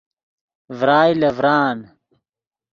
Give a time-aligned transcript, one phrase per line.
[0.77, 1.77] ڤرائے لے ڤران